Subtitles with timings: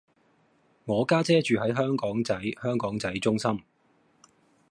[0.85, 3.61] 我家姐住喺香港仔香港仔中心